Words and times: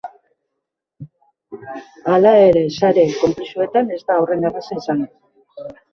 Hala 2.13 2.31
ere, 2.45 2.63
sare 2.79 3.03
konplexuetan 3.19 3.93
ez 3.97 4.01
da 4.09 4.19
horren 4.23 4.49
erraza 4.51 4.79
izango. 4.83 5.69